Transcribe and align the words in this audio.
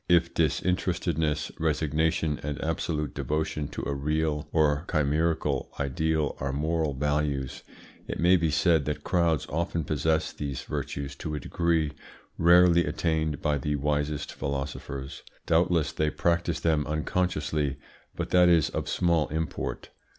If 0.09 0.33
disinterestedness, 0.33 1.51
resignation, 1.59 2.39
and 2.41 2.59
absolute 2.63 3.13
devotion 3.13 3.67
to 3.67 3.83
a 3.85 3.93
real 3.93 4.49
or 4.51 4.83
chimerical 4.91 5.69
ideal 5.79 6.35
are 6.39 6.51
moral 6.51 6.95
virtues, 6.95 7.61
it 8.07 8.19
may 8.19 8.35
be 8.35 8.49
said 8.49 8.85
that 8.85 9.03
crowds 9.03 9.45
often 9.47 9.83
possess 9.83 10.33
these 10.33 10.63
virtues 10.63 11.15
to 11.17 11.35
a 11.35 11.39
degree 11.39 11.91
rarely 12.39 12.83
attained 12.87 13.43
by 13.43 13.59
the 13.59 13.75
wisest 13.75 14.33
philosophers. 14.33 15.21
Doubtless 15.45 15.91
they 15.91 16.09
practice 16.09 16.59
them 16.59 16.87
unconsciously, 16.87 17.77
but 18.15 18.31
that 18.31 18.49
is 18.49 18.71
of 18.71 18.89
small 18.89 19.27
import. 19.27 19.91